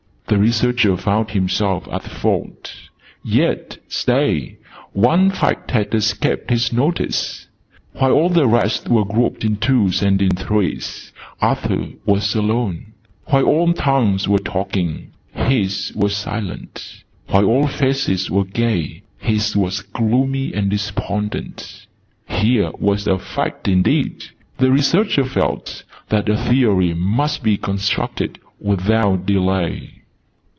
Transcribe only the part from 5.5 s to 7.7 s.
had escaped his notice.